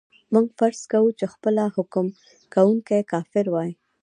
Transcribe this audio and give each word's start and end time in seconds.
موږ 0.33 0.47
فرض 0.59 0.81
کوو 0.91 1.15
چې 1.19 1.25
خپله 1.33 1.63
حکم 1.75 2.07
کوونکی 2.53 2.99
کافر 3.13 3.45
وای. 3.51 3.71